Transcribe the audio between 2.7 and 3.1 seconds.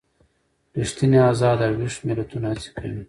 کوي.